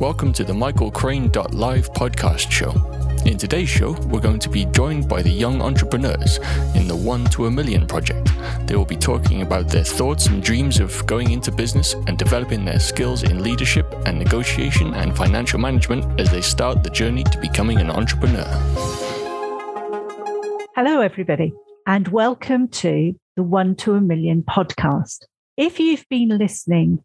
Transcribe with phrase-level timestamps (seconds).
[0.00, 2.72] Welcome to the Michael Crane Live podcast show.
[3.24, 6.38] In today's show, we're going to be joined by the young entrepreneurs
[6.74, 8.32] in the One to a Million project.
[8.66, 12.64] They will be talking about their thoughts and dreams of going into business and developing
[12.64, 17.38] their skills in leadership and negotiation and financial management as they start the journey to
[17.38, 18.44] becoming an entrepreneur.
[20.74, 21.52] Hello, everybody,
[21.86, 25.26] and welcome to the One to a Million podcast.
[25.56, 27.04] If you've been listening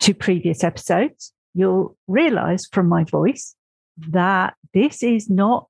[0.00, 3.54] to previous episodes, you'll realize from my voice
[3.98, 5.68] that this is not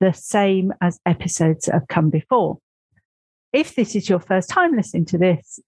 [0.00, 2.58] the same as episodes that have come before.
[3.52, 5.60] If this is your first time listening to this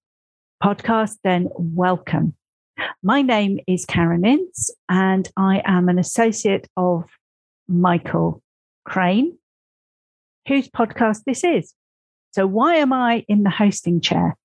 [0.63, 2.35] podcast, then welcome.
[3.03, 7.05] My name is Karen Ince, and I am an associate of
[7.69, 8.43] Michael
[8.85, 9.39] Crane,
[10.47, 11.73] whose podcast this is.
[12.33, 14.37] So, why am I in the hosting chair?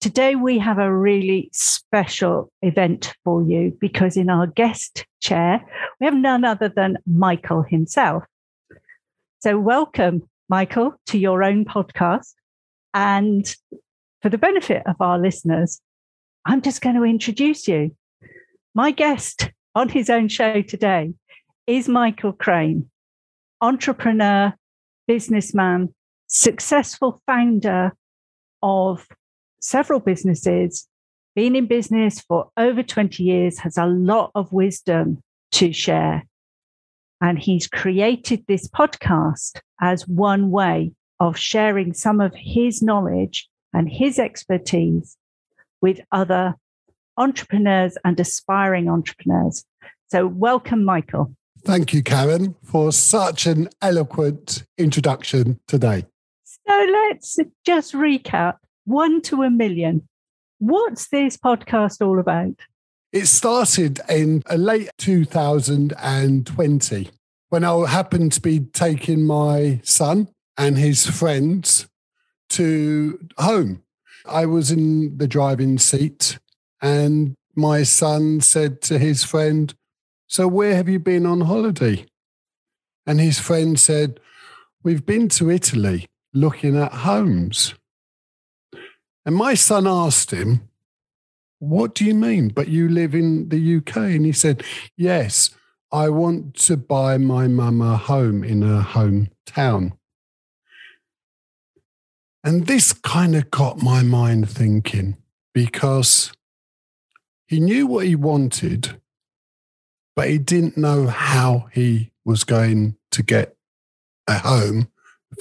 [0.00, 5.60] Today, we have a really special event for you because in our guest chair,
[6.00, 8.24] we have none other than Michael himself.
[9.40, 12.34] So, welcome, Michael, to your own podcast.
[12.94, 13.54] And
[14.22, 15.80] for the benefit of our listeners,
[16.46, 17.94] I'm just going to introduce you.
[18.74, 21.12] My guest on his own show today
[21.66, 22.90] is Michael Crane,
[23.60, 24.54] entrepreneur,
[25.06, 25.94] businessman,
[26.26, 27.92] successful founder
[28.62, 29.06] of
[29.60, 30.88] several businesses,
[31.36, 36.24] been in business for over 20 years, has a lot of wisdom to share.
[37.20, 43.88] And he's created this podcast as one way of sharing some of his knowledge and
[43.88, 45.16] his expertise
[45.80, 46.54] with other
[47.16, 49.64] entrepreneurs and aspiring entrepreneurs.
[50.10, 51.34] So, welcome, Michael.
[51.64, 56.06] Thank you, Karen, for such an eloquent introduction today.
[56.44, 58.56] So, let's just recap
[58.90, 60.06] one to a million.
[60.58, 62.54] What's this podcast all about?
[63.12, 67.10] It started in uh, late 2020
[67.48, 70.28] when I happened to be taking my son
[70.58, 71.88] and his friends
[72.50, 73.82] to home.
[74.26, 76.38] I was in the driving seat
[76.82, 79.74] and my son said to his friend,
[80.26, 82.06] So, where have you been on holiday?
[83.06, 84.18] And his friend said,
[84.82, 87.74] We've been to Italy looking at homes.
[89.24, 90.68] And my son asked him,
[91.58, 92.48] What do you mean?
[92.48, 93.96] But you live in the UK?
[93.96, 94.62] And he said,
[94.96, 95.50] Yes,
[95.92, 99.92] I want to buy my mum a home in her hometown.
[102.42, 105.18] And this kind of got my mind thinking
[105.52, 106.32] because
[107.46, 109.00] he knew what he wanted,
[110.16, 113.56] but he didn't know how he was going to get
[114.26, 114.88] a home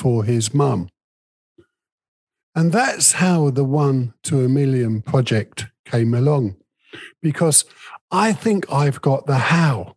[0.02, 0.90] for his mum.
[2.60, 6.58] And that's how the one to a million project came along,
[7.22, 7.64] because
[8.12, 9.96] I think I've got the how.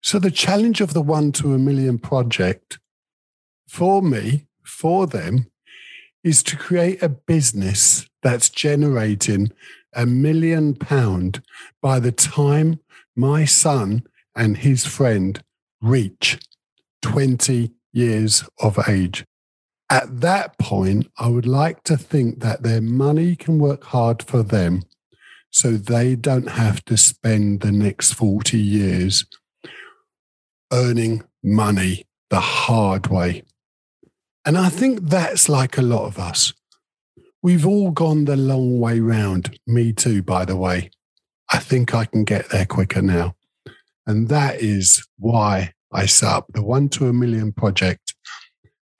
[0.00, 2.78] So the challenge of the one to a million project
[3.66, 5.50] for me, for them,
[6.22, 9.50] is to create a business that's generating
[9.92, 11.42] a million pound
[11.82, 12.78] by the time
[13.16, 14.04] my son
[14.36, 15.42] and his friend
[15.82, 16.38] reach
[17.02, 19.24] 20 years of age.
[19.90, 24.42] At that point, I would like to think that their money can work hard for
[24.42, 24.82] them
[25.50, 29.24] so they don't have to spend the next 40 years
[30.72, 33.44] earning money the hard way.
[34.44, 36.52] And I think that's like a lot of us.
[37.42, 39.58] We've all gone the long way round.
[39.66, 40.90] Me too, by the way.
[41.52, 43.36] I think I can get there quicker now.
[44.06, 48.03] And that is why I set up the One to a Million project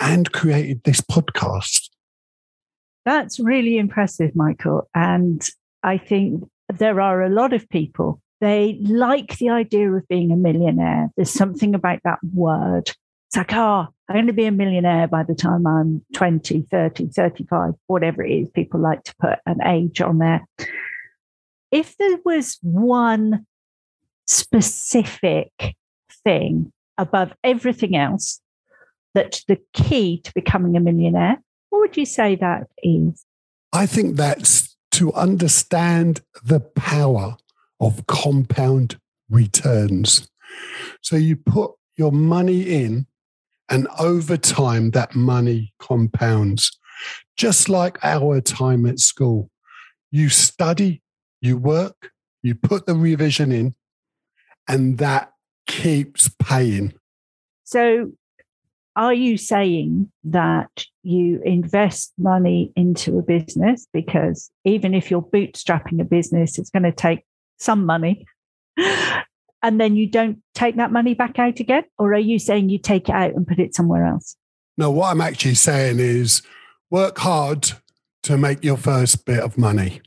[0.05, 1.89] and created this podcast.
[3.07, 4.89] That's really impressive, Michael.
[4.95, 5.47] And
[5.83, 10.37] I think there are a lot of people, they like the idea of being a
[10.37, 11.09] millionaire.
[11.17, 12.91] There's something about that word.
[13.29, 16.67] It's like, ah, oh, I'm going to be a millionaire by the time I'm 20,
[16.71, 18.51] 30, 35, whatever it is.
[18.51, 20.47] People like to put an age on there.
[21.71, 23.47] If there was one
[24.27, 25.77] specific
[26.25, 28.41] thing above everything else
[29.15, 31.39] that's the key to becoming a millionaire,
[31.71, 33.25] what would you say that is?
[33.73, 37.37] I think that's to understand the power
[37.81, 40.29] of compound returns.
[41.03, 43.07] So you put your money in,
[43.69, 46.79] and over time, that money compounds.
[47.37, 49.51] Just like our time at school,
[50.11, 51.03] you study,
[51.41, 52.13] you work,
[52.43, 53.75] you put the revision in,
[54.69, 55.33] and that
[55.67, 56.93] keeps paying.
[57.65, 58.13] So
[58.97, 66.01] are you saying that you invest money into a business because even if you're bootstrapping
[66.01, 67.25] a business, it's going to take
[67.59, 68.27] some money?
[68.77, 71.85] and then you don't take that money back out again?
[71.99, 74.37] Or are you saying you take it out and put it somewhere else?
[74.77, 76.43] No, what I'm actually saying is
[76.91, 77.73] work hard
[78.25, 80.01] to make your first bit of money.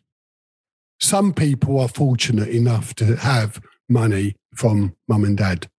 [1.00, 5.70] Some people are fortunate enough to have money from mum and dad.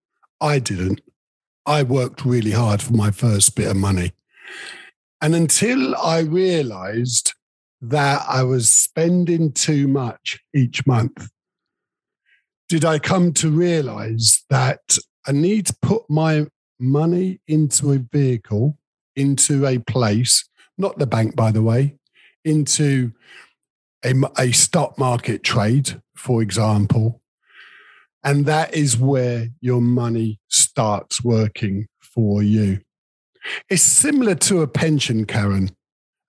[0.41, 1.01] I didn't.
[1.69, 4.13] I worked really hard for my first bit of money.
[5.21, 7.35] And until I realized
[7.83, 11.29] that I was spending too much each month,
[12.71, 16.47] did I come to realize that I need to put my
[16.81, 18.79] money into a vehicle,
[19.15, 20.49] into a place,
[20.79, 21.97] not the bank, by the way,
[22.47, 23.13] into
[24.03, 27.21] a, a stock market trade, for example.
[28.25, 30.68] And that is where your money starts
[31.25, 32.81] working for you.
[33.69, 35.71] It's similar to a pension, Karen.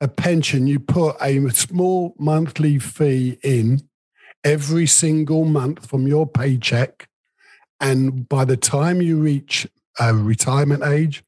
[0.01, 3.81] A pension, you put a small monthly fee in
[4.43, 7.07] every single month from your paycheck.
[7.81, 9.67] And by the time you reach
[9.99, 11.23] a retirement age,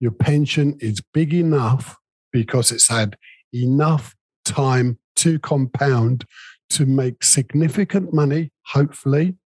[0.00, 1.96] your pension is big enough
[2.32, 3.16] because it's had
[3.52, 4.14] enough
[4.44, 6.24] time to compound
[6.70, 9.36] to make significant money, hopefully,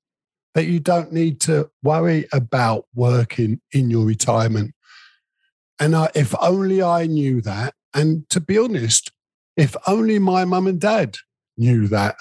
[0.54, 4.72] that you don't need to worry about working in your retirement.
[5.80, 9.10] And I, if only I knew that, and to be honest,
[9.56, 11.16] if only my mum and dad
[11.56, 12.16] knew that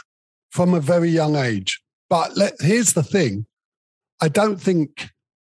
[0.51, 1.81] from a very young age.
[2.09, 3.45] But let, here's the thing
[4.21, 5.09] I don't think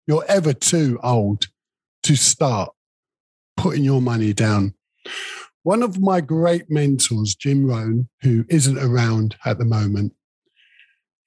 [0.07, 1.47] you're ever too old
[2.03, 2.71] to start
[3.57, 4.73] putting your money down.
[5.63, 10.13] One of my great mentors, Jim Rohn, who isn't around at the moment,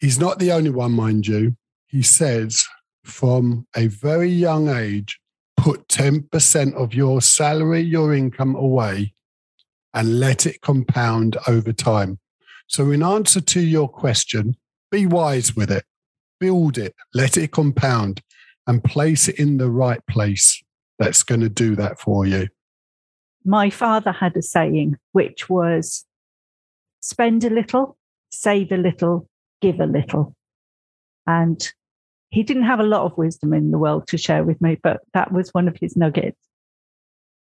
[0.00, 1.56] he's not the only one, mind you.
[1.86, 2.64] He says
[3.04, 5.20] from a very young age,
[5.56, 9.14] put 10% of your salary, your income away,
[9.92, 12.18] and let it compound over time.
[12.66, 14.56] So, in answer to your question,
[14.90, 15.84] be wise with it,
[16.40, 18.22] build it, let it compound,
[18.66, 20.62] and place it in the right place
[20.98, 22.48] that's going to do that for you.
[23.44, 26.06] My father had a saying, which was
[27.00, 27.98] spend a little,
[28.30, 29.28] save a little,
[29.60, 30.34] give a little.
[31.26, 31.66] And
[32.30, 35.00] he didn't have a lot of wisdom in the world to share with me, but
[35.12, 36.38] that was one of his nuggets.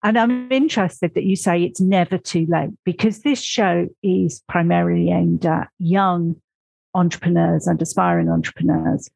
[0.04, 5.10] And I'm interested that you say it's never too late because this show is primarily
[5.10, 6.36] aimed at young
[6.94, 9.10] entrepreneurs and aspiring entrepreneurs.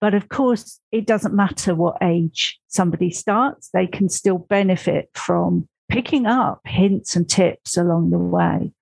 [0.00, 5.68] But of course, it doesn't matter what age somebody starts, they can still benefit from
[5.88, 8.72] picking up hints and tips along the way.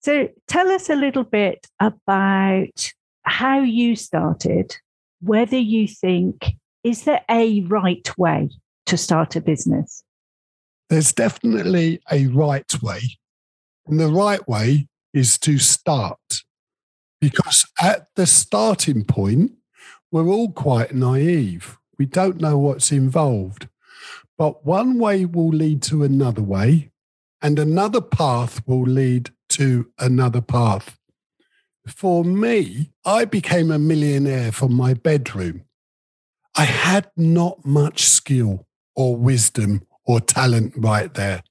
[0.00, 2.92] So tell us a little bit about
[3.22, 4.76] how you started,
[5.20, 8.50] whether you think, is there a right way
[8.86, 10.02] to start a business?
[10.90, 13.00] there's definitely a right way.
[13.86, 16.42] And the right way is to start.
[17.20, 19.52] Because at the starting point,
[20.10, 21.78] we're all quite naive.
[21.98, 23.68] We don't know what's involved.
[24.36, 26.90] But one way will lead to another way,
[27.40, 29.30] and another path will lead
[29.60, 30.96] to another path.
[31.86, 35.64] For me, I became a millionaire from my bedroom.
[36.56, 38.66] I had not much skill
[38.96, 41.42] or wisdom or talent right there.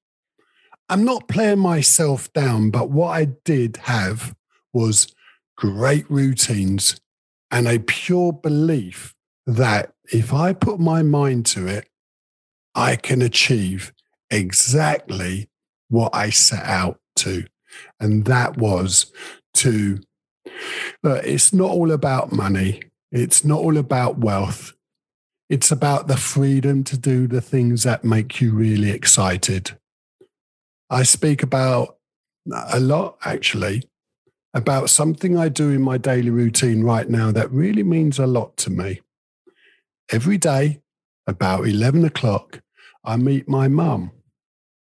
[0.90, 4.34] I'm not playing myself down, but what I did have
[4.74, 5.14] was
[5.56, 7.00] great routines
[7.52, 9.14] and a pure belief
[9.46, 11.88] that if I put my mind to it,
[12.74, 13.94] I can achieve
[14.32, 15.48] exactly
[15.90, 17.46] what I set out to.
[18.00, 19.12] And that was
[19.56, 20.00] to,
[21.04, 22.82] look, it's not all about money.
[23.12, 24.74] It's not all about wealth.
[25.50, 29.78] It's about the freedom to do the things that make you really excited.
[30.90, 31.98] I speak about
[32.72, 33.84] a lot, actually,
[34.54, 38.58] about something I do in my daily routine right now that really means a lot
[38.58, 39.02] to me.
[40.12, 40.82] Every day,
[41.28, 42.62] about 11 o'clock,
[43.04, 44.12] I meet my mum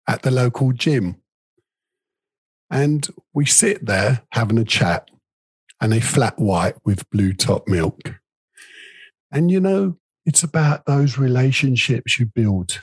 [0.09, 1.17] at the local gym.
[2.71, 5.11] And we sit there having a chat
[5.81, 8.21] and a flat white with blue top milk.
[9.31, 9.97] And you know,
[10.27, 12.81] it's about those relationships you build.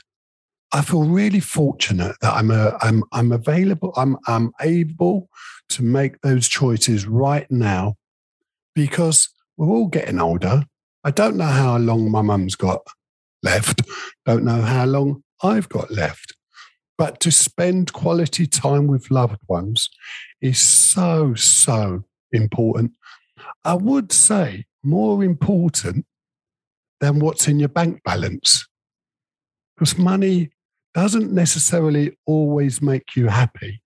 [0.72, 3.92] I feel really fortunate that I'm a, I'm I'm available.
[3.96, 5.28] I'm I'm able
[5.70, 7.94] to make those choices right now
[8.74, 10.64] because we're all getting older.
[11.04, 12.82] I don't know how long my mum's got
[13.42, 13.82] left.
[14.24, 16.35] Don't know how long I've got left.
[16.98, 19.88] But to spend quality time with loved ones
[20.40, 22.92] is so, so important.
[23.64, 26.06] I would say more important
[27.00, 28.66] than what's in your bank balance.
[29.76, 30.50] Because money
[30.94, 33.82] doesn't necessarily always make you happy,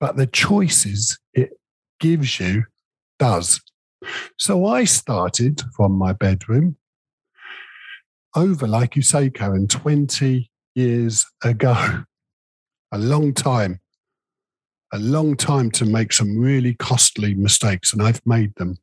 [0.00, 1.50] but the choices it
[2.00, 2.64] gives you
[3.20, 3.60] does.
[4.38, 6.76] So I started from my bedroom
[8.34, 12.04] over, like you say, Karen, 20 years ago.
[12.92, 13.80] A long time.
[14.92, 18.78] A long time to make some really costly mistakes, and I've made them.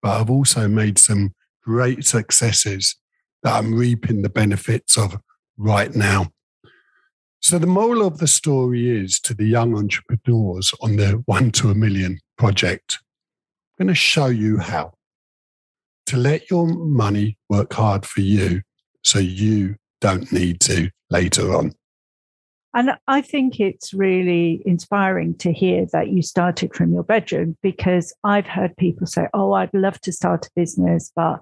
[0.00, 2.96] But I've also made some great successes
[3.42, 5.18] that I'm reaping the benefits of
[5.58, 6.28] right now.
[7.42, 11.70] So, the moral of the story is to the young entrepreneurs on the one to
[11.70, 12.98] a million project,
[13.78, 14.92] I'm going to show you how
[16.06, 18.62] to let your money work hard for you
[19.02, 21.72] so you don't need to later on.
[22.72, 28.14] And I think it's really inspiring to hear that you started from your bedroom because
[28.22, 31.40] I've heard people say, Oh, I'd love to start a business, but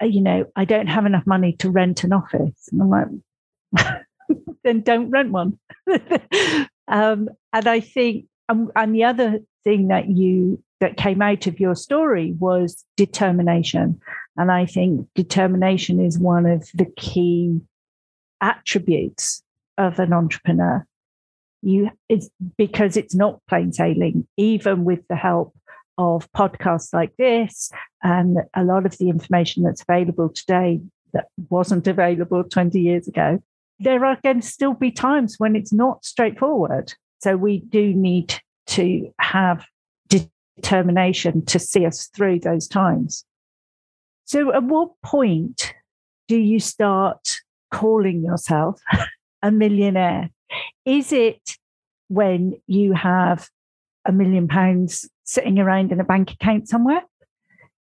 [0.00, 2.68] uh, you know, I don't have enough money to rent an office.
[2.70, 3.96] And I'm like,
[4.64, 5.58] then don't rent one.
[6.88, 11.58] um, and I think, um, and the other thing that you that came out of
[11.58, 14.00] your story was determination.
[14.36, 17.60] And I think determination is one of the key
[18.40, 19.42] attributes
[19.78, 20.86] of an entrepreneur.
[21.62, 25.54] You it's because it's not plain sailing, even with the help
[25.96, 30.80] of podcasts like this and a lot of the information that's available today
[31.12, 33.42] that wasn't available 20 years ago.
[33.80, 36.94] There are going to still be times when it's not straightforward.
[37.20, 38.34] So we do need
[38.68, 39.64] to have
[40.08, 43.24] determination to see us through those times.
[44.24, 45.74] So, at what point
[46.26, 47.38] do you start
[47.72, 48.80] calling yourself
[49.42, 50.30] a millionaire?
[50.84, 51.56] Is it
[52.08, 53.48] when you have
[54.04, 57.02] a million pounds sitting around in a bank account somewhere?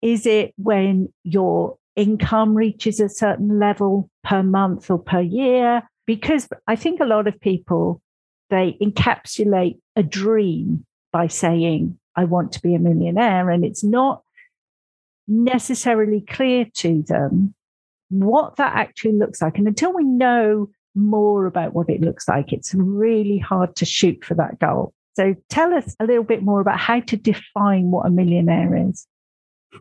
[0.02, 5.84] Is it when your income reaches a certain level per month or per year?
[6.06, 8.02] Because I think a lot of people
[8.50, 13.50] they encapsulate a dream by saying, I want to be a millionaire.
[13.50, 14.24] And it's not
[15.28, 17.54] necessarily clear to them
[18.10, 19.58] what that actually looks like.
[19.58, 24.24] And until we know more about what it looks like, it's really hard to shoot
[24.24, 24.94] for that goal.
[25.16, 29.06] So tell us a little bit more about how to define what a millionaire is.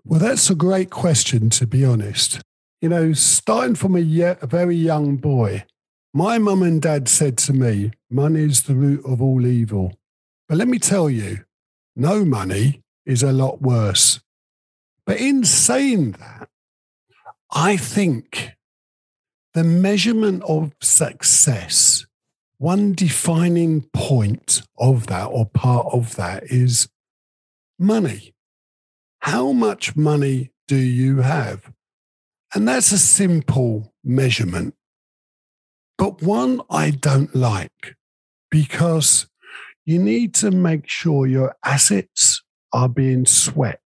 [0.04, 2.40] Well, that's a great question, to be honest.
[2.80, 5.64] You know, starting from a, a very young boy,
[6.12, 9.92] my mum and dad said to me, money is the root of all evil.
[10.48, 11.44] But let me tell you,
[11.94, 14.20] no money is a lot worse.
[15.06, 16.48] But in saying that,
[17.50, 18.56] I think
[19.58, 22.06] the measurement of success,
[22.58, 26.88] one defining point of that or part of that is
[27.76, 28.34] money.
[29.18, 31.72] How much money do you have?
[32.54, 34.74] And that's a simple measurement,
[35.96, 37.96] but one I don't like
[38.52, 39.26] because
[39.84, 43.82] you need to make sure your assets are being sweat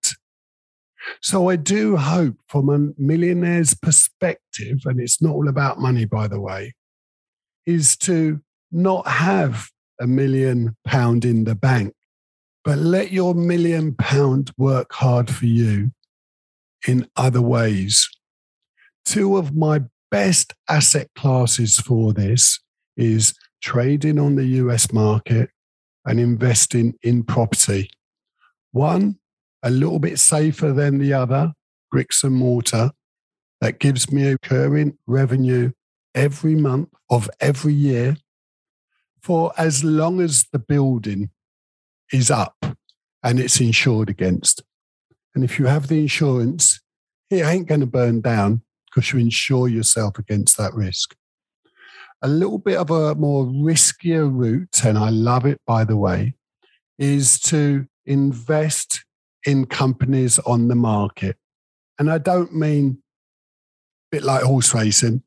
[1.20, 6.28] so I do hope from a millionaire's perspective, and it's not all about money, by
[6.28, 6.74] the way,
[7.66, 8.40] is to
[8.72, 9.68] not have
[10.00, 11.94] a million pound in the bank,
[12.64, 15.92] but let your million pound work hard for you
[16.86, 18.08] in other ways.
[19.04, 22.60] Two of my best asset classes for this
[22.96, 25.50] is trading on the US market
[26.04, 27.90] and investing in property.
[28.72, 29.19] One,
[29.62, 31.52] a little bit safer than the other,
[31.90, 32.92] bricks and mortar,
[33.60, 35.72] that gives me a recurring revenue
[36.14, 38.16] every month of every year
[39.22, 41.30] for as long as the building
[42.12, 42.56] is up
[43.22, 44.62] and it's insured against.
[45.34, 46.80] And if you have the insurance,
[47.28, 51.14] it ain't going to burn down because you insure yourself against that risk.
[52.22, 56.34] A little bit of a more riskier route, and I love it by the way,
[56.98, 59.04] is to invest
[59.46, 61.36] in companies on the market.
[61.98, 63.02] And I don't mean
[64.12, 65.22] a bit like horse racing.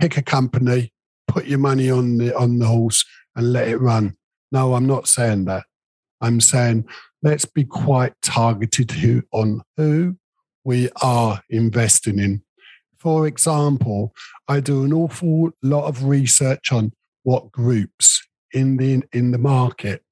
[0.00, 0.92] Pick a company,
[1.26, 4.16] put your money on the on the horse and let it run.
[4.52, 5.64] No, I'm not saying that.
[6.20, 6.86] I'm saying
[7.22, 10.16] let's be quite targeted who, on who
[10.64, 12.42] we are investing in.
[12.98, 14.14] For example,
[14.48, 20.02] I do an awful lot of research on what groups in the in the market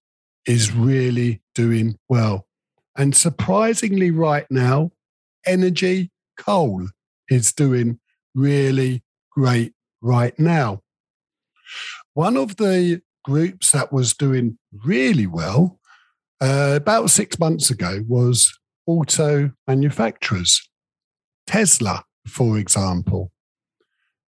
[0.47, 2.47] is really doing well.
[2.97, 4.93] And surprisingly, right now,
[5.47, 6.89] energy coal
[7.29, 8.01] is doing
[8.35, 10.83] really great right now.
[12.15, 15.79] One of the groups that was doing really well
[16.41, 20.69] uh, about six months ago was auto manufacturers.
[21.47, 23.33] Tesla, for example.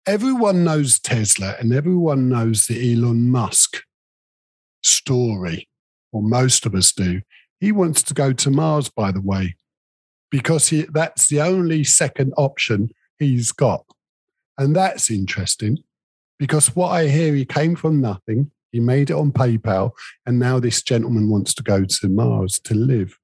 [0.05, 3.83] Everyone knows Tesla and everyone knows the Elon Musk
[4.83, 5.69] story,
[6.11, 7.21] or most of us do.
[7.63, 9.55] He wants to go to Mars, by the way,
[10.29, 12.89] because he, that's the only second option
[13.19, 13.85] he's got.
[14.57, 15.77] And that's interesting
[16.37, 19.91] because what I hear, he came from nothing, he made it on PayPal,
[20.25, 23.17] and now this gentleman wants to go to Mars to live.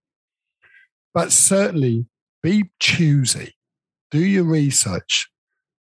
[1.14, 2.06] But certainly
[2.42, 3.56] be choosy,
[4.10, 5.30] do your research.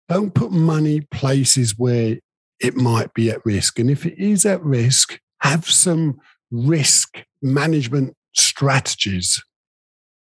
[0.09, 2.17] Don't put money places where
[2.59, 3.79] it might be at risk.
[3.79, 6.19] And if it is at risk, have some
[6.51, 9.43] risk management strategies.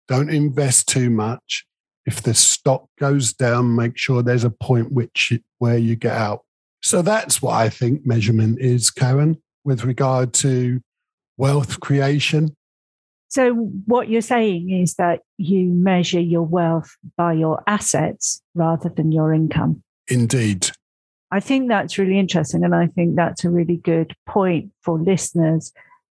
[0.08, 1.66] Don't invest too much.
[2.06, 6.42] If the stock goes down, make sure there's a point which where you get out.
[6.82, 10.82] So that's what I think measurement is, Karen, with regard to
[11.38, 12.56] wealth creation.
[13.30, 13.54] So
[13.86, 19.34] what you're saying is that you measure your wealth by your assets rather than your
[19.34, 19.82] income.
[20.08, 20.70] Indeed.
[21.32, 22.64] I think that's really interesting.
[22.64, 25.72] And I think that's a really good point for listeners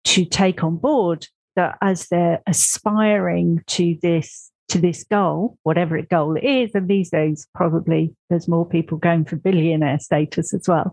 [0.05, 6.09] to take on board that as they're aspiring to this to this goal, whatever it
[6.09, 10.93] goal is, and these days probably there's more people going for billionaire status as well.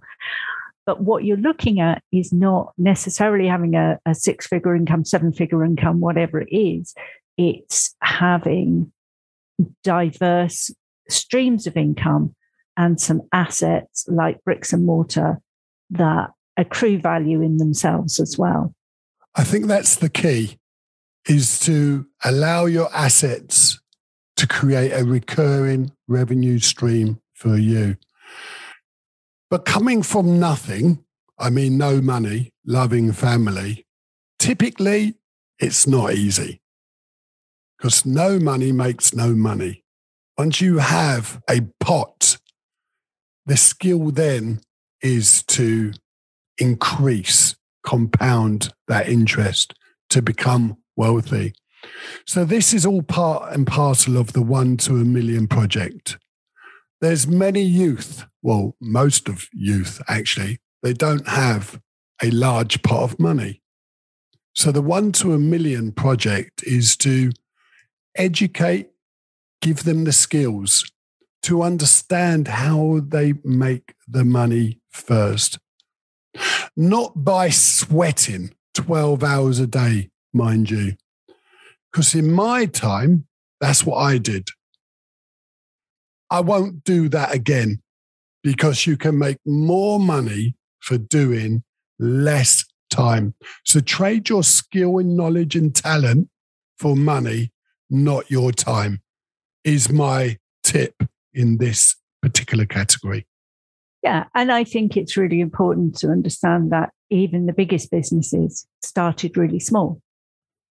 [0.86, 5.32] But what you're looking at is not necessarily having a, a six figure income, seven
[5.32, 6.94] figure income, whatever it is.
[7.38, 8.92] It's having
[9.84, 10.72] diverse
[11.10, 12.36] streams of income
[12.78, 15.40] and some assets like bricks and mortar
[15.92, 18.74] that accrue value in themselves as well.
[19.36, 20.60] I think that's the key
[21.28, 23.80] is to allow your assets
[24.36, 27.98] to create a recurring revenue stream for you.
[29.50, 31.04] But coming from nothing,
[31.40, 33.86] I mean, no money, loving family,
[34.40, 35.16] typically
[35.60, 36.62] it's not easy
[37.78, 39.84] because no money makes no money.
[40.38, 42.38] Once you have a pot,
[43.46, 44.62] the skill then
[45.02, 45.92] is to
[46.58, 49.74] increase, compound that interest
[50.10, 51.54] to become wealthy.
[52.26, 56.18] So this is all part and parcel of the one to a million project.
[57.02, 61.82] There's many youth, well, most of youth actually, they don't have
[62.22, 63.62] a large pot of money.
[64.54, 67.32] So the one to a million project is to
[68.16, 68.92] educate,
[69.62, 70.90] give them the skills
[71.44, 75.60] to understand how they make the money first.
[76.76, 80.96] Not by sweating 12 hours a day mind you.
[81.92, 83.28] Because in my time,
[83.62, 84.50] that's what I did.
[86.30, 87.84] I won't do that again
[88.42, 91.64] because you can make more money for doing
[92.00, 93.36] less time.
[93.64, 96.30] So trade your skill and knowledge and talent
[96.78, 97.52] for money,
[97.90, 99.02] not your time,
[99.64, 100.96] is my tip
[101.34, 103.28] in this particular category.
[104.04, 104.26] Yeah.
[104.36, 109.62] And I think it's really important to understand that even the biggest businesses started really
[109.62, 110.02] small.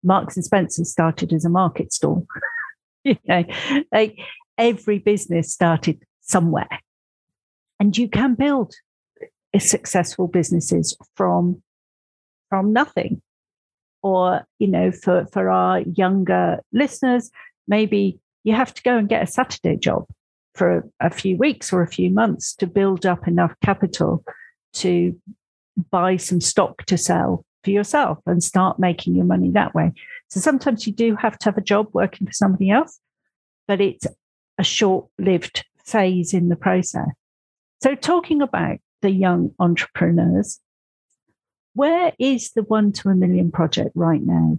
[0.04, 2.24] Marks and Spencer started as a market stall.
[3.04, 3.44] you know,
[3.92, 4.16] like
[4.56, 6.68] every business started somewhere.
[7.80, 8.74] And you can build
[9.58, 11.62] successful businesses from
[12.48, 13.22] from nothing.
[14.02, 17.30] Or, you know, for, for our younger listeners,
[17.66, 20.06] maybe you have to go and get a Saturday job
[20.56, 24.24] for a, few weeks or a few months to build up enough capital
[24.72, 25.18] to
[25.90, 29.92] buy some stock to sell for yourself and start making your money that way.
[30.28, 32.98] So sometimes you do have to have a job working for somebody else,
[33.68, 34.06] but it's
[34.58, 37.08] a short lived phase in the process.
[37.82, 40.60] So, talking about the young entrepreneurs,
[41.74, 44.58] where is the one to a million project right now?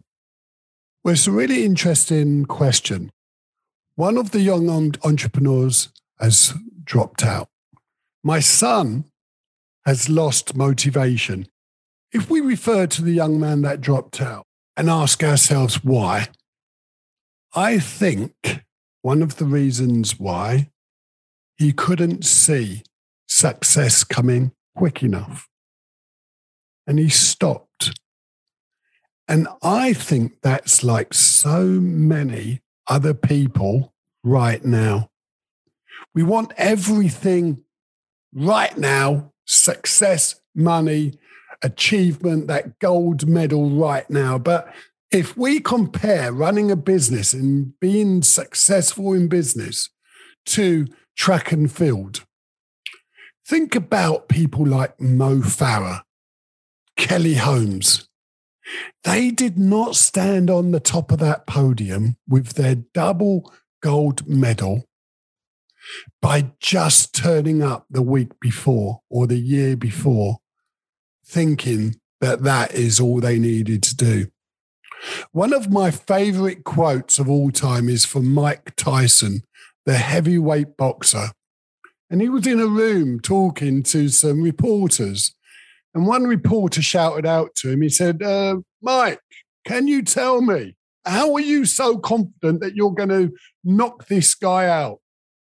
[1.03, 3.10] Well, it's a really interesting question.
[3.97, 4.69] One of the young
[5.03, 7.49] entrepreneurs has dropped out.
[8.23, 9.03] My son
[9.86, 11.47] has lost motivation
[12.12, 16.27] if we refer to the young man that dropped out and ask ourselves why,
[17.53, 18.63] I think
[19.01, 20.69] one of the reasons why
[21.57, 22.83] he couldn't see
[23.27, 25.47] success coming quick enough.
[26.86, 27.99] And he stopped.
[29.27, 35.10] And I think that's like so many other people right now.
[36.13, 37.63] We want everything
[38.34, 41.13] right now success, money,
[41.63, 44.38] achievement, that gold medal right now.
[44.38, 44.73] But
[45.12, 49.89] if we compare running a business and being successful in business
[50.47, 52.26] to track and field,
[53.47, 56.02] think about people like Mo Farah,
[56.97, 58.06] Kelly Holmes.
[59.03, 64.86] They did not stand on the top of that podium with their double gold medal
[66.21, 70.39] by just turning up the week before or the year before
[71.25, 74.27] thinking that that is all they needed to do.
[75.32, 79.43] One of my favorite quotes of all time is from Mike Tyson,
[79.86, 81.32] the heavyweight boxer.
[82.10, 85.36] And he was in a room talking to some reporters.
[85.97, 89.19] And one reporter shouted out to him, he said, uh, Mike,
[89.65, 93.33] can you tell me, how are you so confident that you're going to
[93.63, 94.99] knock this guy out?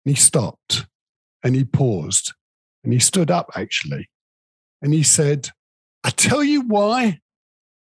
[0.06, 0.86] And he stopped
[1.42, 2.34] and he paused
[2.84, 4.08] and he stood up actually.
[4.80, 5.48] And he said,
[6.04, 7.18] I tell you why.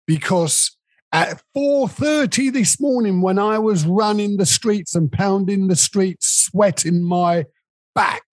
[0.07, 0.77] Because
[1.11, 7.03] at 4:30 this morning when I was running the streets and pounding the streets, sweating
[7.03, 7.43] my
[7.93, 8.23] back,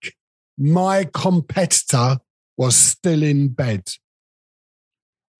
[0.56, 2.18] my competitor
[2.56, 3.88] was still in bed.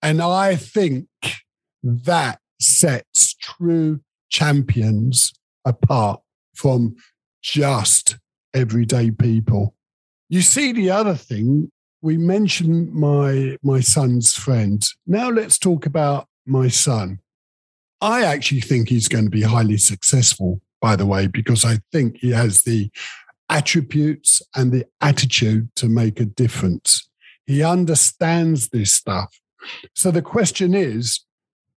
[0.01, 1.07] And I think
[1.83, 5.33] that sets true champions
[5.65, 6.21] apart
[6.55, 6.95] from
[7.41, 8.17] just
[8.53, 9.75] everyday people.
[10.29, 14.83] You see, the other thing, we mentioned my my son's friend.
[15.05, 17.19] Now let's talk about my son.
[17.99, 22.17] I actually think he's going to be highly successful, by the way, because I think
[22.17, 22.89] he has the
[23.49, 27.07] attributes and the attitude to make a difference.
[27.45, 29.39] He understands this stuff.
[29.93, 31.25] So the question is,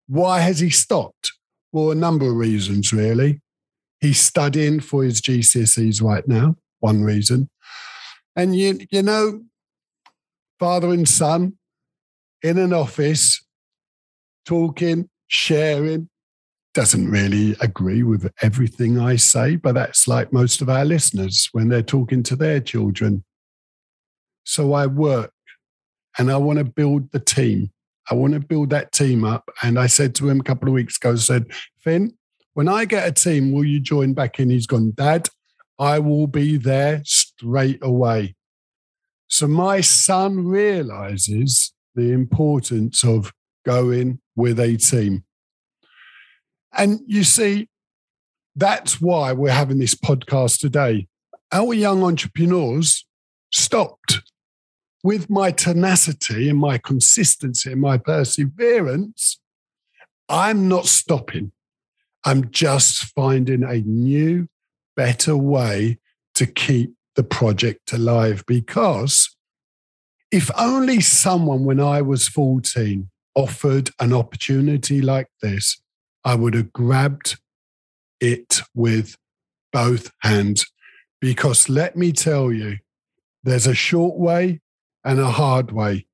[0.07, 1.33] why has he stopped?
[1.73, 3.41] Well, a number of reasons, really.
[4.01, 7.49] He's studying for his GCSEs right now, one reason.
[8.37, 9.43] And you, you know,
[10.59, 11.59] father and son
[12.43, 13.45] in an office,
[14.45, 16.09] talking, sharing,
[16.75, 21.69] doesn't really agree with everything I say, but that's like most of our listeners when
[21.69, 23.25] they're talking to their children.
[24.45, 25.33] So I work
[26.19, 27.71] and I want to build the team.
[28.11, 29.49] I want to build that team up.
[29.63, 31.47] And I said to him a couple of weeks ago, I said,
[31.79, 32.13] Finn,
[32.55, 34.51] when I get a team, will you join back in?
[34.51, 35.29] He's gone, Dad,
[35.79, 38.37] I will be there straight away.
[39.29, 43.33] So my son realizes the importance of
[43.65, 45.25] going with a team.
[46.73, 47.69] And you see,
[48.55, 51.09] that's why we're having this podcast today.
[51.51, 53.07] Our young entrepreneurs
[53.51, 54.23] stopped
[55.05, 59.39] with my tenacity and my consistency and my perseverance.
[60.31, 61.53] I'm not stopping.
[62.25, 64.49] I'm just finding a new,
[64.97, 65.99] better way
[66.37, 69.37] to keep the project alive because
[70.33, 75.83] if only someone, when I was 14, offered an opportunity like this,
[76.25, 77.37] I would have grabbed
[78.21, 79.17] it with
[79.71, 80.65] both hands.
[81.21, 82.79] Because let me tell you,
[83.45, 84.61] there's a short way
[85.05, 86.07] and a hard way.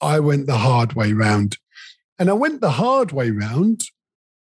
[0.00, 1.58] I went the hard way round.
[2.18, 3.82] And I went the hard way round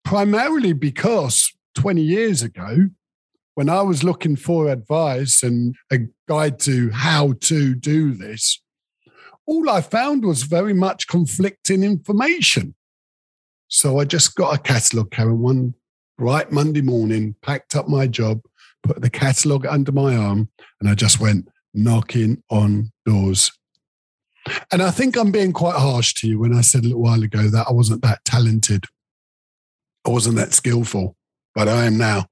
[0.05, 2.89] primarily because 20 years ago,
[3.55, 8.61] when I was looking for advice and a guide to how to do this,
[9.47, 12.75] all I found was very much conflicting information.
[13.69, 15.75] So I just got a catalogue, Karen, one
[16.19, 18.41] bright Monday morning, packed up my job,
[18.83, 20.49] put the catalogue under my arm,
[20.81, 23.51] and I just went knocking on doors.
[24.71, 27.23] And I think I'm being quite harsh to you when I said a little while
[27.23, 28.87] ago that I wasn't that talented.
[30.07, 31.17] I wasn't that skillful,
[31.55, 32.27] but I am now.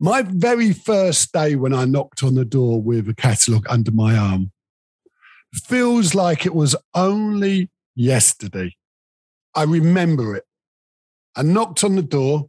[0.00, 4.16] My very first day when I knocked on the door with a catalogue under my
[4.16, 4.52] arm
[5.52, 8.76] feels like it was only yesterday.
[9.54, 10.44] I remember it.
[11.34, 12.48] I knocked on the door.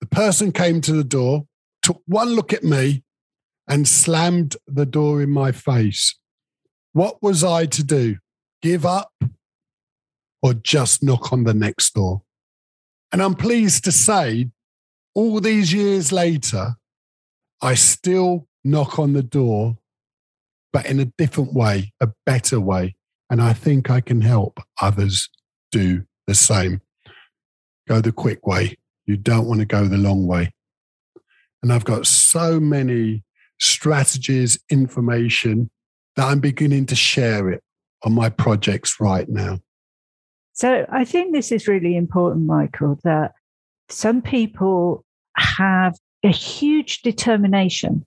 [0.00, 1.46] The person came to the door,
[1.82, 3.04] took one look at me,
[3.68, 6.18] and slammed the door in my face.
[6.96, 8.16] What was I to do?
[8.62, 9.12] Give up
[10.40, 12.22] or just knock on the next door?
[13.12, 14.48] And I'm pleased to say,
[15.14, 16.76] all these years later,
[17.60, 19.76] I still knock on the door,
[20.72, 22.96] but in a different way, a better way.
[23.28, 25.28] And I think I can help others
[25.70, 26.80] do the same.
[27.86, 28.78] Go the quick way.
[29.04, 30.54] You don't want to go the long way.
[31.62, 33.22] And I've got so many
[33.58, 35.68] strategies, information
[36.16, 37.62] that I'm beginning to share it
[38.02, 39.58] on my projects right now.
[40.52, 43.32] So I think this is really important, Michael, that
[43.88, 45.04] some people
[45.36, 48.04] have a huge determination.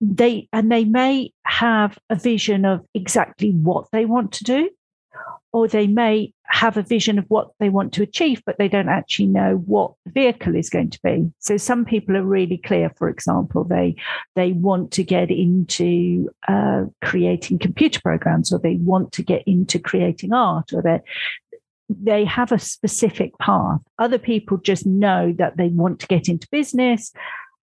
[0.00, 4.70] They and they may have a vision of exactly what they want to do,
[5.52, 8.88] or they may have a vision of what they want to achieve, but they don't
[8.88, 11.30] actually know what the vehicle is going to be.
[11.38, 12.90] So some people are really clear.
[12.96, 13.96] For example, they
[14.34, 19.78] they want to get into uh, creating computer programs, or they want to get into
[19.78, 21.00] creating art, or they
[21.88, 23.80] they have a specific path.
[23.98, 27.12] Other people just know that they want to get into business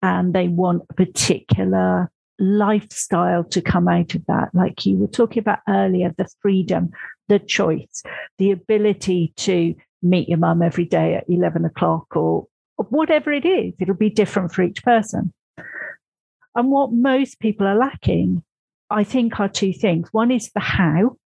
[0.03, 4.51] and they want a particular lifestyle to come out of that.
[4.53, 6.90] Like you were talking about earlier, the freedom,
[7.29, 8.03] the choice,
[8.39, 13.75] the ability to meet your mum every day at 11 o'clock or whatever it is.
[13.79, 15.33] It'll be different for each person.
[16.55, 18.43] And what most people are lacking,
[18.91, 20.09] I think, are two things.
[20.12, 21.17] One is the how.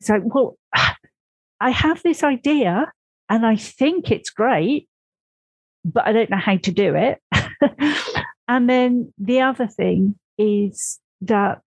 [0.00, 0.56] It's like, well,
[1.60, 2.90] I have this idea
[3.28, 4.88] and I think it's great,
[5.84, 7.22] but I don't know how to do it.
[8.48, 11.60] and then the other thing is that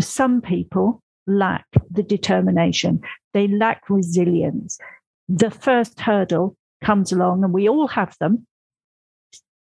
[0.00, 3.00] some people lack the determination,
[3.34, 4.78] they lack resilience.
[5.28, 8.46] The first hurdle comes along, and we all have them,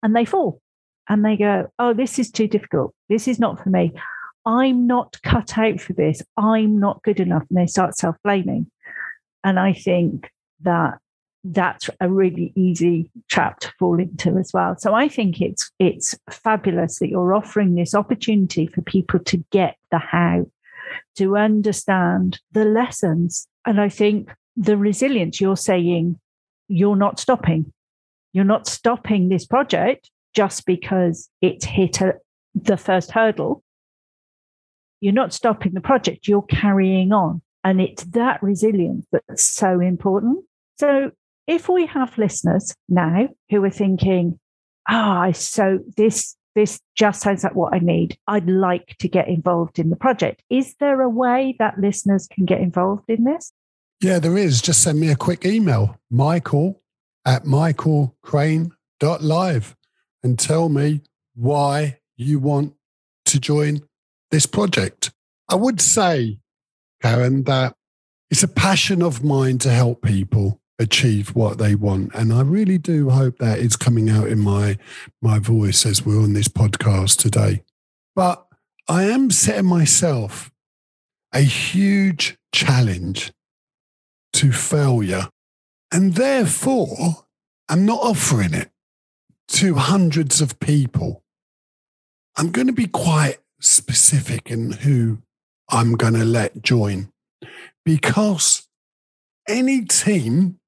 [0.01, 0.61] and they fall
[1.09, 2.93] and they go, Oh, this is too difficult.
[3.09, 3.93] This is not for me.
[4.45, 6.21] I'm not cut out for this.
[6.37, 7.43] I'm not good enough.
[7.49, 8.69] And they start self blaming.
[9.43, 10.29] And I think
[10.61, 10.99] that
[11.43, 14.75] that's a really easy trap to fall into as well.
[14.77, 19.75] So I think it's it's fabulous that you're offering this opportunity for people to get
[19.91, 20.45] the how,
[21.17, 23.47] to understand the lessons.
[23.65, 26.19] And I think the resilience you're saying
[26.67, 27.71] you're not stopping.
[28.33, 32.15] You're not stopping this project just because it's hit a,
[32.53, 33.63] the first hurdle.
[34.99, 37.41] You're not stopping the project, you're carrying on.
[37.63, 40.45] And it's that resilience that's so important.
[40.79, 41.11] So
[41.47, 44.39] if we have listeners now who are thinking,
[44.87, 48.17] ah, oh, so this this just sounds like what I need.
[48.27, 50.41] I'd like to get involved in the project.
[50.49, 53.53] Is there a way that listeners can get involved in this?
[54.01, 54.59] Yeah, there is.
[54.59, 56.81] Just send me a quick email, michael
[57.25, 59.75] at michaelcrane.live,
[60.23, 61.01] and tell me
[61.35, 62.73] why you want
[63.25, 63.83] to join
[64.31, 65.11] this project.
[65.47, 66.39] I would say,
[67.03, 67.75] Karen, that
[68.31, 72.13] it's a passion of mine to help people achieve what they want.
[72.13, 74.77] And I really do hope that is coming out in my
[75.21, 77.63] my voice as we're on this podcast today.
[78.15, 78.45] But
[78.87, 80.51] I am setting myself
[81.33, 83.31] a huge challenge
[84.33, 85.29] to failure.
[85.91, 87.25] And therefore,
[87.69, 88.69] I'm not offering it
[89.49, 91.23] to hundreds of people.
[92.37, 95.19] I'm going to be quite specific in who
[95.69, 97.09] I'm going to let join
[97.83, 98.67] because
[99.47, 100.59] any team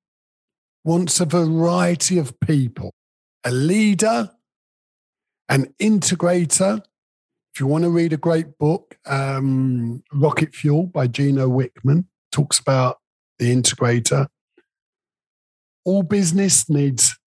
[0.90, 2.92] wants a variety of people
[3.44, 4.32] a leader,
[5.48, 6.82] an integrator.
[7.54, 12.58] If you want to read a great book, um, Rocket Fuel by Gino Wickman talks
[12.58, 12.98] about
[13.38, 14.30] the integrator.
[15.86, 17.20] All business needs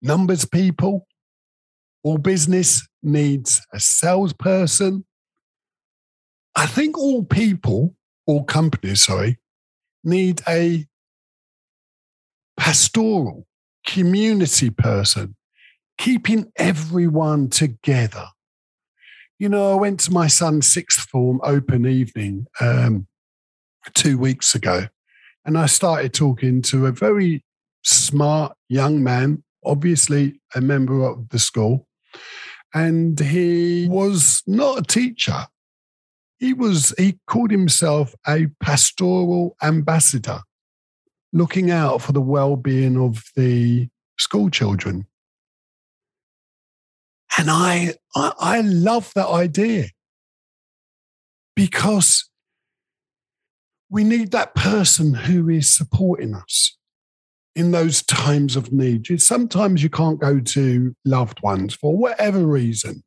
[0.00, 1.06] numbers people.
[2.02, 5.04] All business needs a salesperson.
[6.54, 9.40] I think all people, all companies, sorry,
[10.02, 10.86] need a
[12.56, 13.46] pastoral
[13.86, 15.36] community person,
[15.98, 18.26] keeping everyone together.
[19.38, 23.06] You know, I went to my son's sixth form open evening um,
[23.94, 24.86] two weeks ago,
[25.44, 27.44] and I started talking to a very
[27.82, 31.88] smart young man, obviously a member of the school.
[32.74, 35.46] And he was not a teacher.
[36.38, 40.42] He was, he called himself a pastoral ambassador
[41.32, 45.06] looking out for the well-being of the school children.
[47.38, 49.86] And I, I, I love that idea
[51.56, 52.28] because
[53.90, 56.76] we need that person who is supporting us
[57.54, 59.20] in those times of need.
[59.20, 63.02] Sometimes you can't go to loved ones for whatever reason.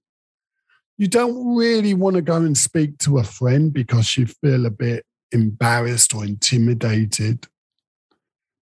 [0.98, 4.72] You don't really want to go and speak to a friend because you feel a
[4.72, 7.48] bit embarrassed or intimidated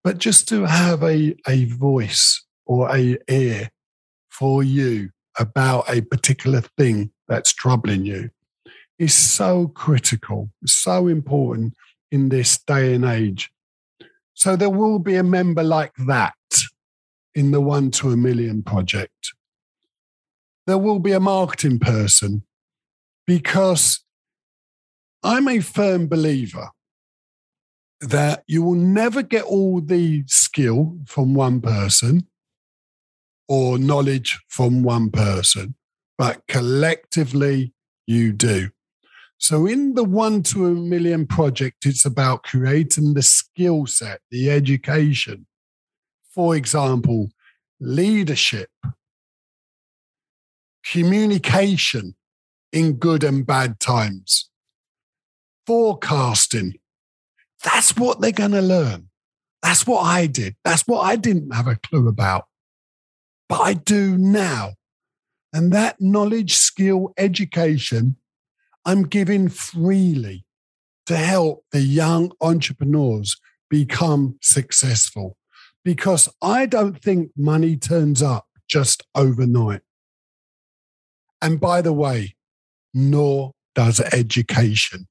[0.04, 3.70] but just to have a, a voice or a ear
[4.30, 8.30] for you about a particular thing that's troubling you
[9.00, 11.74] is so critical, so important
[12.12, 13.50] in this day and age.
[14.34, 16.34] So there will be a member like that
[17.34, 19.34] in the one to a million project.
[20.68, 22.44] There will be a marketing person
[23.26, 24.04] because
[25.24, 26.70] I'm a firm believer
[28.10, 32.28] that you will never get all the skill from one person
[33.48, 35.76] or knowledge from one person,
[36.18, 37.74] but collectively
[38.08, 38.70] you do.
[39.38, 44.50] So, in the one to a million project, it's about creating the skill set, the
[44.50, 45.46] education.
[46.34, 47.30] For example,
[47.80, 48.70] leadership,
[50.86, 52.16] communication
[52.72, 54.50] in good and bad times,
[55.68, 56.76] forecasting,
[57.64, 59.10] that's what they're going to learn.
[59.62, 60.56] That's what I did.
[60.66, 62.46] That's what I didn't have a clue about.
[63.48, 64.74] But I do now.
[65.54, 68.18] And that knowledge, skill, education,
[68.86, 70.46] I'm giving freely
[71.06, 75.38] to help the young entrepreneurs become successful.
[75.84, 79.82] because I don't think money turns up just overnight.
[81.42, 82.36] And by the way,
[82.94, 85.08] nor does education.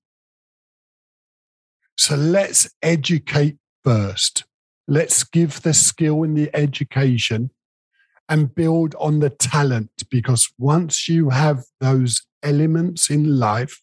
[2.03, 4.43] So let's educate first.
[4.89, 7.53] Let's give the skill in the education
[8.29, 13.83] and build on the talent because once you have those elements in life,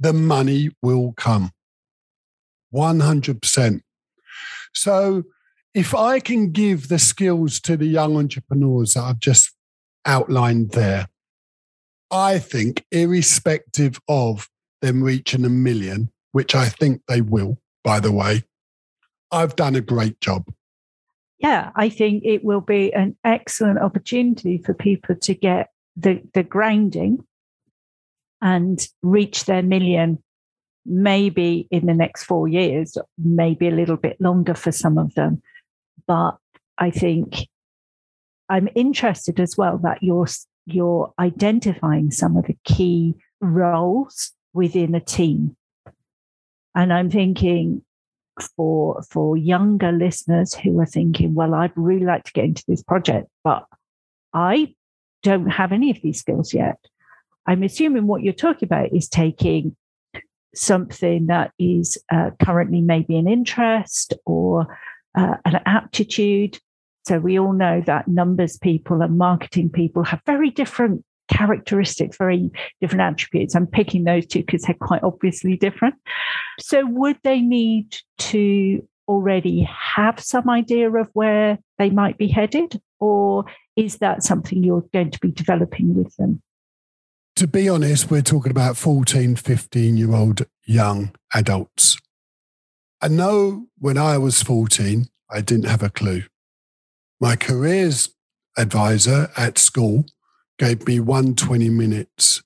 [0.00, 1.52] the money will come
[2.74, 3.82] 100%.
[4.74, 5.22] So,
[5.72, 9.54] if I can give the skills to the young entrepreneurs that I've just
[10.04, 11.06] outlined there,
[12.10, 14.48] I think, irrespective of
[14.82, 18.44] them reaching a million, which I think they will, by the way,
[19.32, 20.44] I've done a great job.
[21.38, 26.42] Yeah, I think it will be an excellent opportunity for people to get the, the
[26.42, 27.24] grounding
[28.42, 30.22] and reach their million
[30.86, 35.42] maybe in the next four years, maybe a little bit longer for some of them.
[36.06, 36.36] But
[36.78, 37.46] I think
[38.48, 40.26] I'm interested as well that you're
[40.66, 45.56] you're identifying some of the key roles within a team.
[46.74, 47.82] And I'm thinking
[48.56, 52.82] for for younger listeners who are thinking, well, I'd really like to get into this
[52.82, 53.66] project, but
[54.32, 54.74] I
[55.22, 56.78] don't have any of these skills yet.
[57.46, 59.76] I'm assuming what you're talking about is taking
[60.54, 64.78] something that is uh, currently maybe an interest or
[65.14, 66.58] uh, an aptitude.
[67.06, 72.50] So we all know that numbers people and marketing people have very different characteristics, very
[72.80, 73.54] different attributes.
[73.54, 75.94] I'm picking those two because they're quite obviously different.
[76.58, 82.80] So would they need to already have some idea of where they might be headed?
[82.98, 83.44] Or
[83.76, 86.42] is that something you're going to be developing with them?
[87.40, 91.98] to be honest, we're talking about 14, 15 year old young adults.
[93.00, 96.24] I know when I was 14, I didn't have a clue.
[97.18, 98.10] My careers
[98.58, 100.04] advisor at school
[100.60, 102.42] gave me one 20 minutes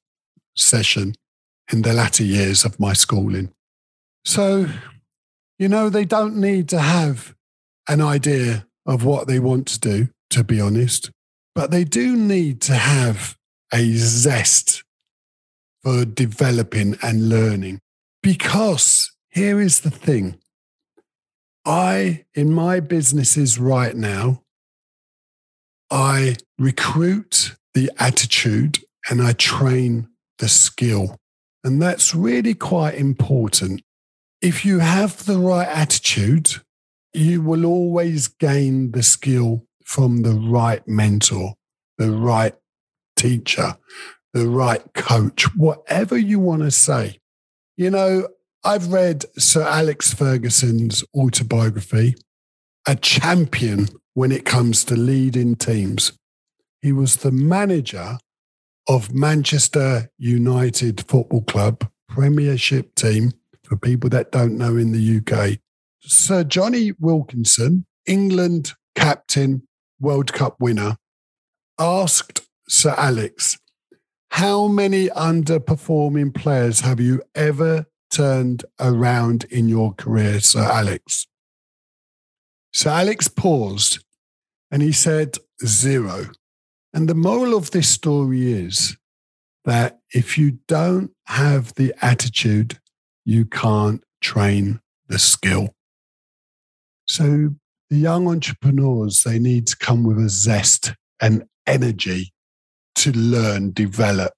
[0.54, 1.16] session
[1.72, 3.52] in the latter years of my schooling.
[4.24, 4.66] So,
[5.58, 7.34] you know, they don't need to have
[7.88, 11.10] an idea of what they want to do, to be honest,
[11.56, 13.36] but they do need to have
[13.72, 14.84] a zest
[15.82, 17.80] for developing and learning.
[18.22, 20.38] Because here is the thing
[21.66, 24.42] I, in my businesses right now,
[25.90, 28.78] I recruit the attitude
[29.10, 30.08] and I train
[30.38, 31.16] the skill.
[31.62, 33.82] And that's really quite important.
[34.40, 36.56] If you have the right attitude,
[37.12, 41.54] you will always gain the skill from the right mentor,
[41.98, 42.54] the right
[43.16, 43.76] teacher,
[44.32, 47.18] the right coach, whatever you want to say.
[47.76, 48.28] You know,
[48.64, 52.16] I've read Sir Alex Ferguson's autobiography,
[52.86, 56.12] a champion when it comes to leading teams.
[56.84, 58.18] He was the manager
[58.86, 65.60] of Manchester United Football Club, Premiership team, for people that don't know in the UK.
[66.02, 69.66] Sir Jonny Wilkinson, England captain,
[69.98, 70.98] World Cup winner,
[71.78, 73.56] asked Sir Alex,
[74.32, 81.26] how many underperforming players have you ever turned around in your career, Sir Alex?
[82.74, 84.04] So Alex paused
[84.70, 86.26] and he said, zero.
[86.94, 88.96] And the moral of this story is
[89.64, 92.78] that if you don't have the attitude,
[93.24, 95.74] you can't train the skill.
[97.06, 97.50] So
[97.90, 102.32] the young entrepreneurs, they need to come with a zest and energy
[102.94, 104.32] to learn, develop,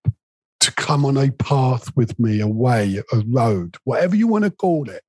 [0.60, 4.50] to come on a path with me, a way, a road, whatever you want to
[4.50, 5.02] call it,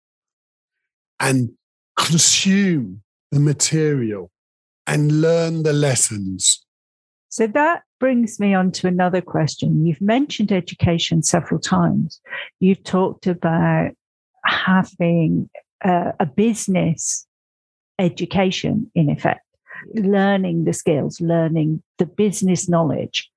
[1.19, 1.51] and
[1.95, 4.31] consume the material
[4.85, 6.66] and learn the lessons.
[7.29, 9.85] So that brings me on to another question.
[9.85, 12.21] You've mentioned education several times.
[12.59, 13.91] You've talked about
[14.45, 15.49] having
[15.83, 17.27] a, a business
[17.99, 19.41] education, in effect,
[19.93, 23.29] learning the skills, learning the business knowledge.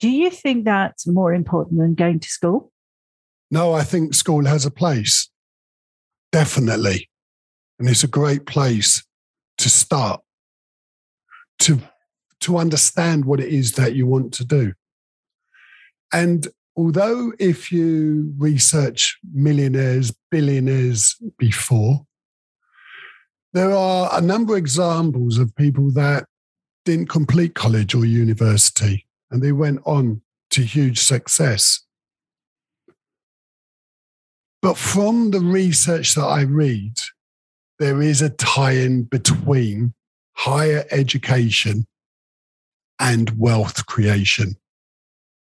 [0.00, 2.70] Do you think that's more important than going to school?
[3.50, 5.28] No, I think school has a place.
[6.30, 7.08] Definitely.
[7.78, 9.04] And it's a great place
[9.58, 10.20] to start,
[11.60, 11.80] to,
[12.42, 14.72] to understand what it is that you want to do.
[16.12, 22.06] And although if you research millionaires, billionaires before,
[23.52, 26.26] there are a number of examples of people that
[26.84, 31.80] didn't complete college or university and they went on to huge success.
[34.60, 36.98] But from the research that I read,
[37.78, 39.94] there is a tie in between
[40.34, 41.86] higher education
[43.02, 44.54] and wealth creation.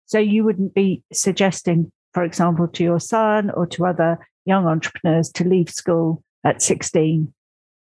[0.05, 5.29] So you wouldn't be suggesting, for example, to your son or to other young entrepreneurs
[5.31, 7.33] to leave school at 16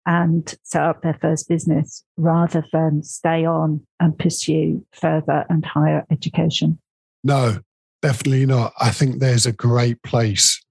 [0.06, 6.06] and set up their first business rather than stay on and pursue further and higher
[6.12, 6.80] education?
[7.24, 7.60] No,
[8.04, 8.72] definitely not.
[8.80, 10.64] I think there's a great place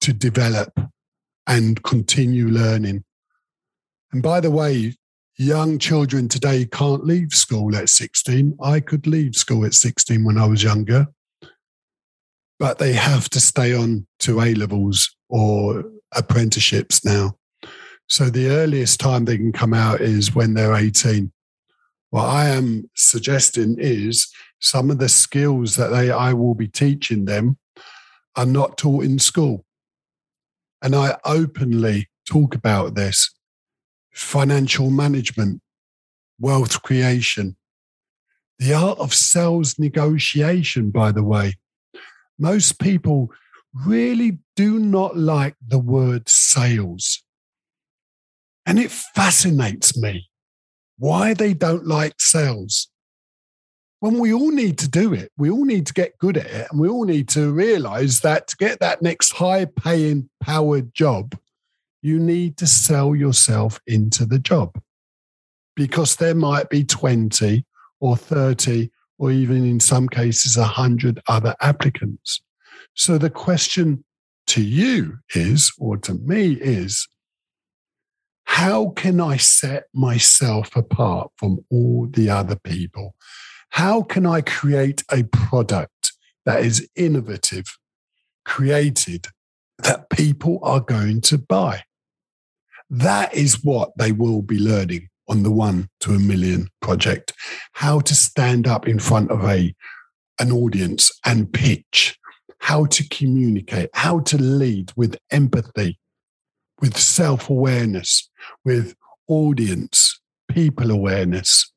[0.00, 0.78] to develop
[1.46, 3.04] and continue learning.
[4.12, 4.96] And by the way,
[5.36, 8.56] young children today can't leave school at 16.
[8.62, 11.08] I could leave school at 16 when I was younger,
[12.58, 17.36] but they have to stay on to A levels or apprenticeships now.
[18.08, 21.32] So the earliest time they can come out is when they're 18.
[22.10, 27.24] What I am suggesting is some of the skills that they I will be teaching
[27.24, 27.58] them
[28.36, 29.64] are not taught in school.
[30.80, 33.34] And I openly talk about this
[34.14, 35.60] financial management,
[36.38, 37.56] wealth creation,
[38.58, 41.54] the art of sales negotiation, by the way.
[42.38, 43.30] Most people
[43.86, 47.22] really do not like the word sales.
[48.66, 50.30] And it fascinates me
[50.96, 52.88] why they don't like sales.
[54.00, 56.66] When we all need to do it, we all need to get good at it,
[56.70, 61.36] and we all need to realize that to get that next high paying, powered job,
[62.04, 64.78] you need to sell yourself into the job
[65.74, 67.64] because there might be 20
[67.98, 72.42] or 30 or even in some cases 100 other applicants.
[72.92, 74.04] So the question
[74.48, 77.08] to you is, or to me is,
[78.44, 83.14] how can I set myself apart from all the other people?
[83.70, 86.12] How can I create a product
[86.44, 87.64] that is innovative,
[88.44, 89.28] created,
[89.78, 91.84] that people are going to buy?
[92.94, 97.32] That is what they will be learning on the one to a million project.
[97.72, 99.74] How to stand up in front of a
[100.38, 102.16] an audience and pitch.
[102.60, 103.90] How to communicate.
[103.94, 105.98] How to lead with empathy
[106.80, 108.30] with self-awareness
[108.64, 108.94] with
[109.26, 111.72] audience people awareness.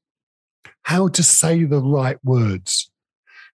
[0.84, 2.92] How to say the right words.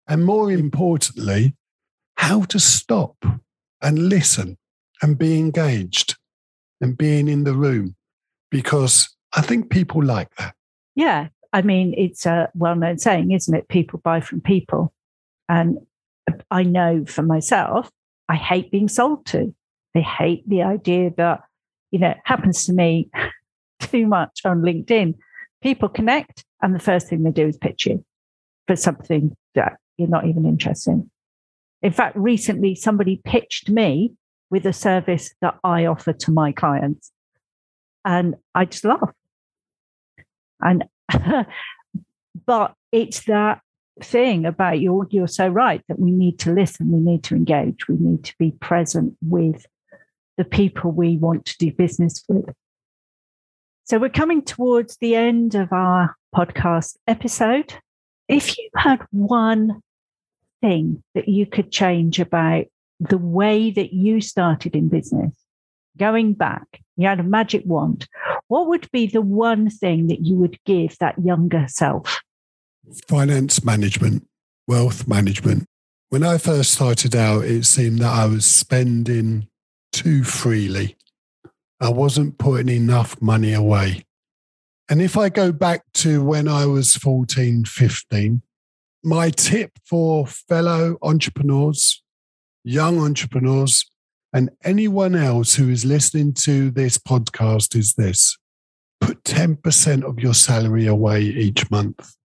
[0.06, 1.56] And more importantly
[2.18, 3.16] how to stop
[3.82, 4.58] and listen
[5.02, 6.18] and be engaged
[6.84, 7.96] and being in the room
[8.52, 10.54] because I think people like that.
[10.96, 11.30] Yeah.
[11.54, 13.68] I mean, it's a well known saying, isn't it?
[13.68, 14.94] People buy from people.
[15.50, 15.78] And
[16.52, 17.90] I know for myself,
[18.30, 19.54] I hate being sold to.
[19.96, 21.42] I hate the idea that,
[21.92, 23.10] you know, it happens to me
[23.80, 25.16] too much on LinkedIn.
[25.62, 28.04] People connect, and the first thing they do is pitch you
[28.68, 31.12] for something that you're not even interested in.
[31.82, 34.14] In fact, recently somebody pitched me
[34.50, 37.12] with a service that I offer to my clients.
[38.06, 39.12] And I just laugh.
[40.62, 40.84] And
[42.46, 43.62] but it's that
[44.02, 47.88] thing about you're you're so right that we need to listen, we need to engage,
[47.88, 49.66] we need to be present with
[50.38, 52.54] the people we want to do business with.
[53.86, 57.74] So we're coming towards the end of our podcast episode.
[58.28, 59.82] If you had one
[60.62, 62.66] thing that you could change about
[63.10, 65.34] the way that you started in business,
[65.98, 68.08] going back, you had a magic wand,
[68.48, 72.22] what would be the one thing that you would give that younger self?
[73.08, 74.28] Finance management,
[74.68, 75.66] wealth management.
[76.10, 79.48] When I first started out, it seemed that I was spending
[79.92, 80.96] too freely.
[81.80, 84.06] I wasn't putting enough money away.
[84.90, 88.42] And if I go back to when I was 14, 15,
[89.04, 92.03] my tip for fellow entrepreneurs
[92.64, 93.86] young entrepreneurs,
[94.34, 98.38] and anyone else who is listening to this podcast is this
[99.00, 102.16] put 10% of your salary away each month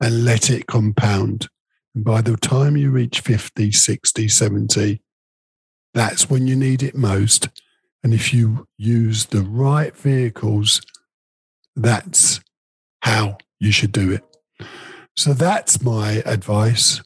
[0.00, 1.48] and let it compound.
[1.94, 5.02] And by the time you reach 50, 60, 70,
[5.94, 7.48] that's when you need it most.
[8.02, 10.82] And if you use the right vehicles,
[11.74, 12.40] that's
[13.00, 14.24] how you should do it.
[15.16, 17.00] So that's my advice.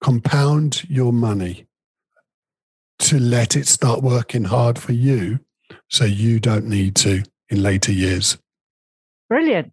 [0.00, 1.66] Compound your money
[3.02, 5.40] to let it start working hard for you
[5.90, 8.38] so you don't need to in later years.
[9.28, 9.72] Brilliant.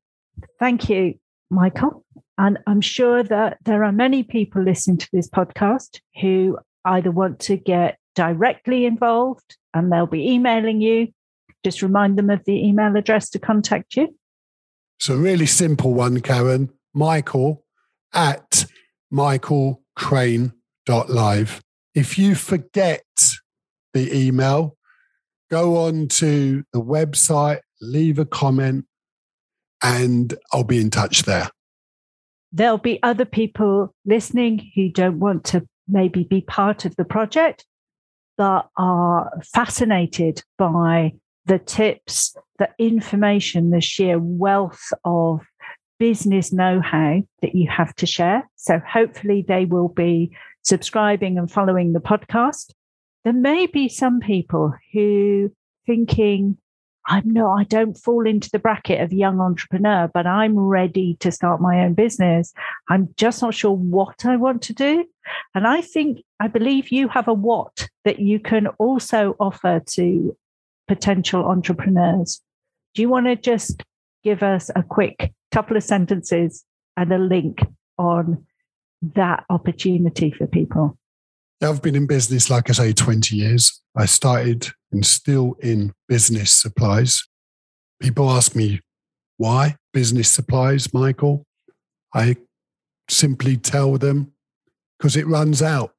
[0.59, 1.15] Thank you,
[1.49, 2.05] Michael.
[2.37, 7.39] And I'm sure that there are many people listening to this podcast who either want
[7.41, 11.09] to get directly involved and they'll be emailing you.
[11.63, 14.15] Just remind them of the email address to contact you.
[14.99, 16.69] So, really simple one, Karen.
[16.93, 17.65] Michael
[18.13, 18.65] at
[19.13, 21.61] michaelcrane.live
[21.93, 23.03] if you forget
[23.93, 24.77] the email,
[25.49, 28.85] go on to the website, leave a comment,
[29.81, 31.49] and I'll be in touch there.
[32.51, 37.65] There'll be other people listening who don't want to maybe be part of the project,
[38.37, 41.13] but are fascinated by
[41.45, 45.41] the tips, the information, the sheer wealth of
[45.99, 48.49] business know how that you have to share.
[48.55, 52.73] So hopefully they will be subscribing and following the podcast.
[53.23, 55.51] There may be some people who
[55.85, 56.57] thinking,
[57.07, 61.31] I'm no, I don't fall into the bracket of young entrepreneur, but I'm ready to
[61.31, 62.53] start my own business.
[62.87, 65.05] I'm just not sure what I want to do.
[65.55, 70.37] And I think, I believe you have a what that you can also offer to
[70.87, 72.41] potential entrepreneurs.
[72.93, 73.83] Do you want to just
[74.23, 76.63] give us a quick couple of sentences
[76.95, 77.65] and a link
[77.97, 78.45] on
[79.01, 80.97] that opportunity for people?
[81.61, 83.81] I've been in business, like I say, 20 years.
[83.95, 87.27] I started and still in business supplies.
[88.01, 88.79] People ask me,
[89.37, 91.45] why business supplies, Michael?
[92.13, 92.37] I
[93.09, 94.33] simply tell them
[94.97, 95.93] because it runs out.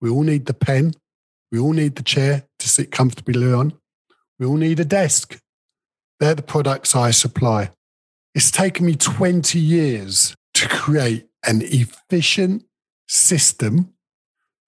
[0.00, 0.94] We all need the pen.
[1.50, 3.72] We all need the chair to sit comfortably on.
[4.38, 5.38] We all need a desk.
[6.20, 7.70] They're the products I supply.
[8.34, 12.64] It's taken me 20 years to create an efficient
[13.08, 13.94] system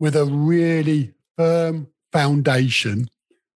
[0.00, 3.08] with a really firm foundation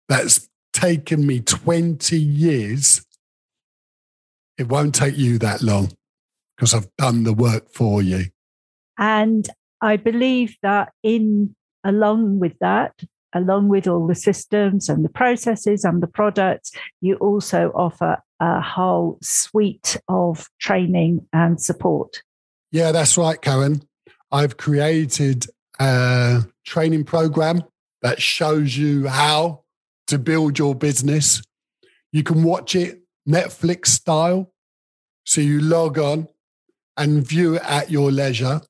[0.07, 3.05] that's taken me 20 years.
[4.57, 5.91] It won't take you that long
[6.55, 8.25] because I've done the work for you.
[8.97, 9.49] And
[9.81, 12.93] I believe that in along with that,
[13.33, 16.71] along with all the systems and the processes and the products,
[17.01, 22.21] you also offer a whole suite of training and support.
[22.71, 23.81] Yeah, that's right, Karen.
[24.31, 25.45] I've created
[25.79, 27.63] a training program
[28.01, 29.64] that shows you how
[30.07, 31.41] to build your business.
[32.11, 34.51] You can watch it Netflix style.
[35.25, 36.27] So you log on
[36.97, 38.61] and view it at your leisure.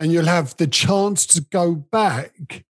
[0.00, 2.64] And you'll have the chance to go back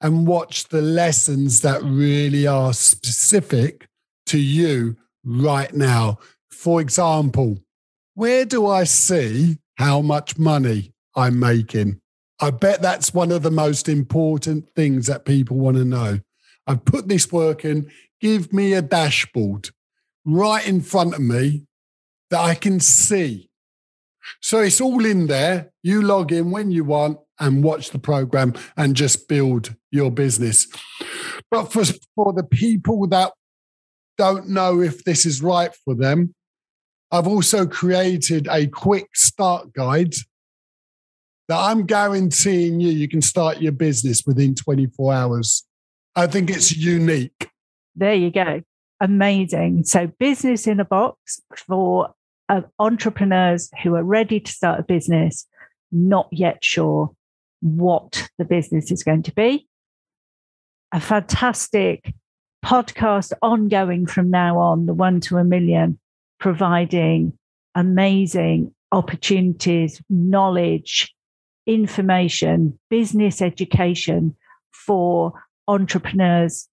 [0.00, 3.88] and watch the lessons that really are specific
[4.26, 6.18] to you right now.
[6.50, 7.58] For example,
[8.14, 12.00] where do I see how much money I'm making?
[12.40, 16.20] I bet that's one of the most important things that people want to know.
[16.68, 17.90] I've put this work in.
[18.20, 19.70] Give me a dashboard
[20.24, 21.64] right in front of me
[22.30, 23.48] that I can see.
[24.42, 25.72] So it's all in there.
[25.82, 30.66] You log in when you want and watch the program and just build your business.
[31.50, 33.32] But for, for the people that
[34.18, 36.34] don't know if this is right for them,
[37.10, 40.12] I've also created a quick start guide
[41.48, 45.64] that I'm guaranteeing you you can start your business within 24 hours.
[46.16, 47.50] I think it's unique.
[47.94, 48.62] There you go.
[49.00, 49.84] Amazing.
[49.84, 52.14] So, business in a box for
[52.48, 55.46] uh, entrepreneurs who are ready to start a business,
[55.92, 57.10] not yet sure
[57.60, 59.68] what the business is going to be.
[60.92, 62.14] A fantastic
[62.64, 65.98] podcast ongoing from now on, the one to a million,
[66.40, 67.38] providing
[67.74, 71.14] amazing opportunities, knowledge,
[71.66, 74.34] information, business education
[74.72, 75.32] for
[75.68, 76.68] entrepreneurs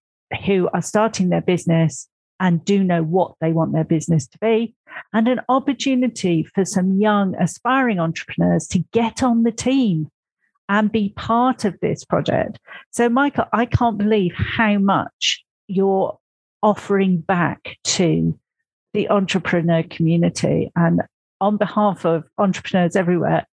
[0.45, 2.07] who are starting their business
[2.39, 4.75] and do know what they want their business to be,
[5.13, 10.09] and an opportunity for some young aspiring entrepreneurs to get on the team
[10.67, 12.59] and be part of this project.
[12.91, 16.17] So, Michael, I can't believe how much you're
[16.63, 18.37] offering back to
[18.93, 20.71] the entrepreneur community.
[20.75, 21.01] And
[21.39, 23.45] on behalf of entrepreneurs everywhere,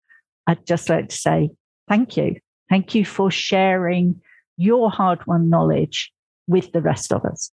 [0.47, 1.49] I'd just like to say
[1.89, 2.37] thank you.
[2.69, 4.21] Thank you for sharing
[4.61, 6.13] your hard won knowledge
[6.47, 7.51] with the rest of us.